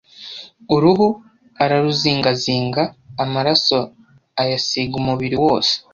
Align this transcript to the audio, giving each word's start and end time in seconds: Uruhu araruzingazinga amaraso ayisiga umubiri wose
Uruhu 0.75 1.07
araruzingazinga 1.63 2.83
amaraso 3.23 3.77
ayisiga 4.41 4.93
umubiri 5.01 5.35
wose 5.45 5.73